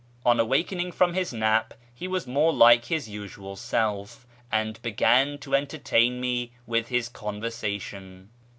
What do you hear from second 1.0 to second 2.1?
his nap he